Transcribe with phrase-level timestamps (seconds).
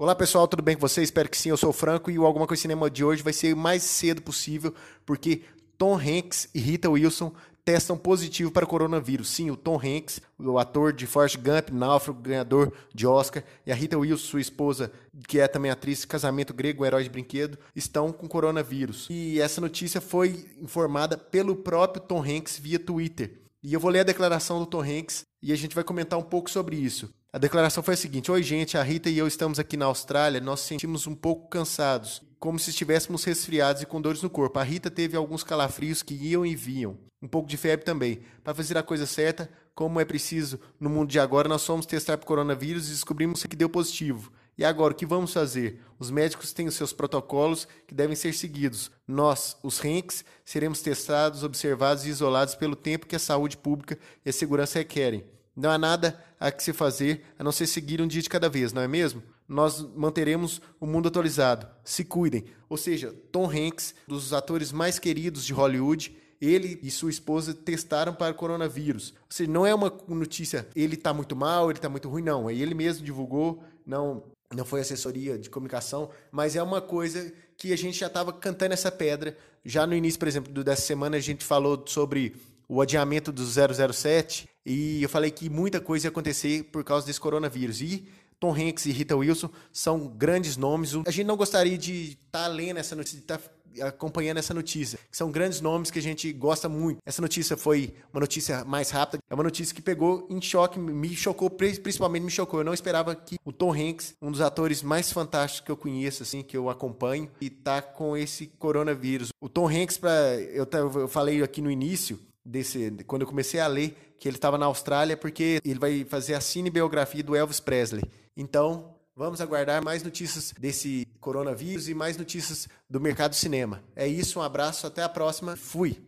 [0.00, 1.08] Olá pessoal, tudo bem com vocês?
[1.08, 3.32] Espero que sim, eu sou o Franco e o Alguma Coisa Cinema de hoje vai
[3.32, 4.72] ser o mais cedo possível,
[5.04, 5.42] porque
[5.76, 7.32] Tom Hanks e Rita Wilson
[7.64, 9.28] testam positivo para coronavírus.
[9.28, 13.74] Sim, o Tom Hanks, o ator de Forrest Gump, Náufrago, ganhador de Oscar, e a
[13.74, 14.92] Rita Wilson, sua esposa,
[15.26, 19.08] que é também atriz Casamento Grego, um herói de brinquedo, estão com coronavírus.
[19.10, 23.42] E essa notícia foi informada pelo próprio Tom Hanks via Twitter.
[23.64, 26.22] E eu vou ler a declaração do Tom Hanks e a gente vai comentar um
[26.22, 27.12] pouco sobre isso.
[27.30, 30.40] A declaração foi a seguinte: Oi, gente, a Rita e eu estamos aqui na Austrália,
[30.40, 34.58] nós sentimos um pouco cansados, como se estivéssemos resfriados e com dores no corpo.
[34.58, 38.22] A Rita teve alguns calafrios que iam e vinham, um pouco de febre também.
[38.42, 42.16] Para fazer a coisa certa, como é preciso no mundo de agora, nós fomos testar
[42.16, 44.32] para coronavírus e descobrimos que deu positivo.
[44.56, 45.82] E agora, o que vamos fazer?
[45.98, 48.90] Os médicos têm os seus protocolos que devem ser seguidos.
[49.06, 54.30] Nós, os RENCs, seremos testados, observados e isolados pelo tempo que a saúde pública e
[54.30, 55.24] a segurança requerem.
[55.58, 58.48] Não há nada a que se fazer a não ser seguir um dia de cada
[58.48, 59.20] vez, não é mesmo?
[59.48, 61.66] Nós manteremos o mundo atualizado.
[61.82, 62.44] Se cuidem.
[62.68, 68.14] Ou seja, Tom Hanks, dos atores mais queridos de Hollywood, ele e sua esposa testaram
[68.14, 69.10] para o coronavírus.
[69.22, 72.48] Ou seja, não é uma notícia, ele está muito mal, ele está muito ruim, não.
[72.48, 74.22] É ele mesmo divulgou, não,
[74.54, 78.74] não foi assessoria de comunicação, mas é uma coisa que a gente já estava cantando
[78.74, 79.36] essa pedra.
[79.64, 82.36] Já no início, por exemplo, dessa semana, a gente falou sobre
[82.68, 87.18] o adiamento do 007 e eu falei que muita coisa ia acontecer por causa desse
[87.18, 87.80] coronavírus.
[87.80, 88.06] E
[88.38, 90.94] Tom Hanks e Rita Wilson são grandes nomes.
[91.06, 94.52] A gente não gostaria de estar tá lendo essa notícia, de estar tá acompanhando essa
[94.52, 94.98] notícia.
[95.10, 96.98] São grandes nomes que a gente gosta muito.
[97.06, 99.22] Essa notícia foi uma notícia mais rápida.
[99.30, 102.60] É uma notícia que pegou em choque, me chocou, principalmente me chocou.
[102.60, 106.22] Eu não esperava que o Tom Hanks, um dos atores mais fantásticos que eu conheço,
[106.22, 109.30] assim, que eu acompanho, e tá com esse coronavírus.
[109.40, 113.66] O Tom Hanks, para eu, eu falei aqui no início, desse, quando eu comecei a
[113.66, 118.02] ler que ele estava na Austrália, porque ele vai fazer a cinebiografia do Elvis Presley.
[118.36, 123.82] Então, vamos aguardar mais notícias desse coronavírus e mais notícias do mercado cinema.
[123.94, 125.56] É isso, um abraço, até a próxima.
[125.56, 126.07] Fui!